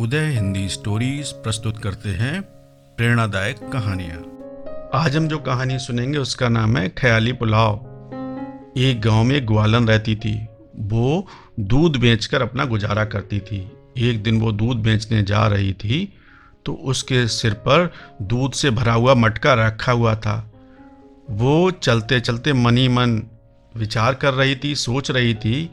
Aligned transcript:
उदय 0.00 0.26
Hindi 0.26 0.68
stories 0.68 1.30
प्रस्तुत 1.32 1.78
करते 1.78 2.08
हैं 2.08 2.40
प्रेरणादायक 2.98 3.58
कहानियाँ। 3.72 4.20
आज 4.94 5.16
हम 5.16 5.26
जो 5.28 5.38
कहानी 5.38 5.78
सुनेंगे, 5.78 6.18
उसका 6.18 6.48
नाम 6.48 6.76
है 6.76 6.88
ख्याली 6.88 7.32
पुलाव। 7.32 7.74
एक 8.76 9.00
गाँव 9.00 9.24
में 9.24 9.46
ग्वालन 9.48 9.88
रहती 9.88 10.14
थी। 10.16 10.34
वो 10.76 11.26
दूध 11.60 11.96
बेचकर 11.96 12.42
अपना 12.42 12.64
गुजारा 12.64 13.04
करती 13.04 13.40
थी। 13.40 13.60
एक 13.98 14.22
दिन 14.22 14.40
वो 14.40 14.52
दूध 14.52 14.76
बेचने 14.76 15.22
जा 15.22 15.46
रही 15.46 15.72
थी 15.74 16.02
तो 16.66 16.72
उसके 16.72 17.26
सिर 17.28 17.54
पर 17.54 17.92
दूध 18.22 18.52
से 18.52 18.70
भरा 18.70 18.92
हुआ 18.92 19.14
मटका 19.14 19.54
रखा 19.66 19.92
हुआ 19.92 20.14
था। 20.16 20.52
वो 21.30 21.70
चलते 21.70 22.20
चलते 22.20 22.52
मनी 22.52 22.88
मन 22.88 23.22
विचार 23.74 24.14
कर 24.14 24.34
रही 24.34 24.56
थी, 24.56 24.74
सोच 24.74 25.10
रही 25.10 25.34
थी 25.34 25.70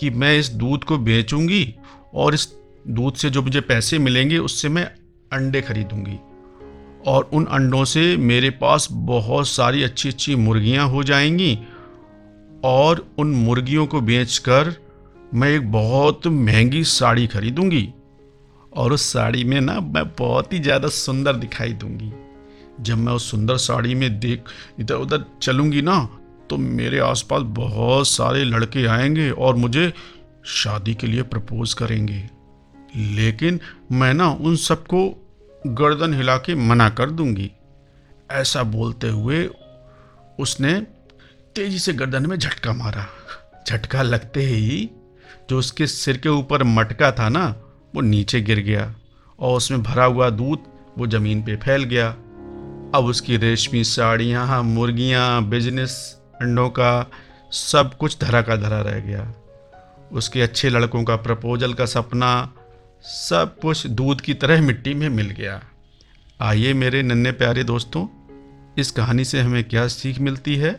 कि 0.00 0.10
मैं 0.10 0.38
इस 0.38 0.48
दूध 0.48 0.84
को 0.84 0.98
बेचूँगी 0.98 1.74
और 2.14 2.34
इस 2.34 2.54
दूध 2.86 3.14
से 3.14 3.30
जो 3.30 3.42
मुझे 3.42 3.60
पैसे 3.60 3.98
मिलेंगे, 3.98 4.38
उससे 4.38 4.68
मैं 4.68 4.84
अंडे 5.30 5.60
खरीदूँगी। 5.60 6.18
और 7.06 7.28
उन 7.32 7.44
अंडों 7.46 7.84
से 7.84 8.16
मेरे 8.16 8.50
पास 8.50 8.88
बहुत 8.90 9.48
सारी 9.48 9.82
अच्छी 9.82 10.08
अच्छी 10.08 10.34
मुर्गियाँ 10.36 10.88
हो 10.88 11.02
जाएँगी 11.02 11.58
और 12.64 13.06
उन 13.18 13.30
मुर्गियों 13.34 13.86
को 13.86 14.00
बेचकर 14.00 14.74
मैं 15.34 15.48
एक 15.50 15.70
बहुत 15.72 16.26
महँगी 16.26 16.84
साड़ी 16.84 17.26
खरीदूँगी। 17.26 17.88
और 18.72 18.92
उस 18.92 19.02
साड़ी 19.02 19.44
में 19.44 19.60
ना 19.60 19.80
मैं 19.80 20.04
बहुत 20.08 20.52
ही 20.52 20.58
ज़्यादा 20.58 20.88
सुंदर 20.88 21.36
दिखाई 21.36 21.72
दूँगी। 21.72 22.12
जब 22.80 22.98
मैं 22.98 23.12
उस 23.12 23.30
सुंदर 23.30 23.56
साड़ी 23.56 23.94
में 23.94 24.18
देख 24.20 24.48
इधर 24.80 24.94
उधर 24.94 25.24
चलूँगी 25.42 25.82
ना 25.82 25.98
तो 26.50 26.56
मेरे 26.56 26.98
आसपास 26.98 27.42
बहुत 27.56 28.08
सारे 28.08 28.44
लड़के 28.44 28.86
आएँगे 28.86 29.30
और 29.30 29.56
मुझे 29.56 29.92
शादी 30.54 30.94
के 30.94 31.06
लिए 31.06 31.22
प्रपोज 31.24 31.72
करेंगे। 31.74 32.18
लेकिन 32.96 33.60
मैं 33.92 34.12
ना 34.14 34.28
उन 34.30 34.56
सबको 34.56 35.08
गर्दन 35.66 36.14
हिला 36.14 36.36
के 36.36 36.54
मना 36.54 36.88
कर 36.90 37.10
दूँगी। 37.10 37.50
ऐसा 38.30 38.62
बोलते 38.62 39.08
हुए 39.08 39.48
उसने 40.40 40.74
तेज़ी 41.54 41.78
से 41.78 41.92
गर्दन 41.92 42.26
में 42.26 42.36
झटका 42.38 42.72
मारा। 42.72 43.06
झटका 43.68 44.02
लगते 44.02 44.42
ही 44.42 44.90
जो 45.50 45.58
उसके 45.58 45.86
सिर 45.86 46.16
के 46.16 46.28
ऊपर 46.28 46.62
मटका 46.62 47.10
था 47.12 47.28
ना, 47.28 47.46
वो 47.94 48.00
नीचे 48.00 48.40
गिर 48.40 48.58
गया 48.58 48.94
और 49.38 49.56
उसमें 49.56 49.82
भरा 49.82 50.04
हुआ 50.04 50.30
दूध 50.30 50.58
वो 50.98 51.06
ज़मीन 51.06 51.42
पे 51.42 51.56
फैल 51.56 51.84
गया। 51.84 52.08
अब 52.94 53.04
उसकी 53.04 53.36
रेशमी 53.36 53.84
साड़ियाँ, 53.84 54.62
मुर्गियाँ, 54.62 55.42
बिज़नेस, 55.48 56.20
अंडों 56.42 56.68
का 56.70 57.10
सब 57.52 57.96
कुछ 57.96 58.18
धरा 58.20 58.42
का 58.42 58.56
धरा 58.56 58.80
रह 58.80 58.98
गया। 59.00 59.32
उसके 60.12 60.42
अच्छे 60.42 60.68
लड़कों 60.68 61.04
का 61.04 61.16
प्रपोजल 61.16 61.74
का 61.74 61.86
सपना 61.86 62.52
सब 63.02 63.58
कुछ 63.58 63.86
दूध 63.86 64.20
की 64.20 64.34
तरह 64.34 64.62
मिट्टी 64.62 64.94
में 64.94 65.08
मिल 65.08 65.30
गया। 65.30 65.62
आइए 66.40 66.72
मेरे 66.72 67.02
नन्हे 67.02 67.32
प्यारे 67.32 67.64
दोस्तों, 67.64 68.06
इस 68.78 68.90
कहानी 68.90 69.24
से 69.24 69.40
हमें 69.40 69.64
क्या 69.64 69.86
सीख 69.88 70.18
मिलती 70.18 70.56
है? 70.56 70.72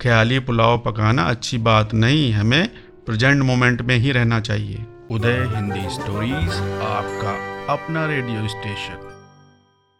ख्याली 0.00 0.38
पुलाव 0.38 0.78
पकाना 0.78 1.22
अच्छी 1.22 1.58
बात 1.58 1.94
नहीं, 1.94 2.32
हमें 2.32 2.68
प्रेजेंट 3.06 3.42
मोमेंट 3.42 3.82
में 3.82 3.96
ही 3.96 4.12
रहना 4.12 4.40
चाहिए। 4.40 4.86
उदय 5.10 5.52
हिंदी 5.54 5.88
स्टोरीज, 5.94 6.50
आपका 6.82 7.32
अपना 7.72 8.06
रेडियो 8.06 8.48
स्टेशन। 8.48 9.09